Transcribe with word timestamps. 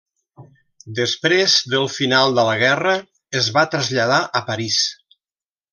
Després 0.99 1.57
del 1.75 1.85
final 1.97 2.35
de 2.39 2.47
la 2.49 2.57
guerra 2.65 2.97
es 3.43 3.53
va 3.59 3.69
traslladar 3.75 4.21
a 4.41 4.47
París. 4.53 4.85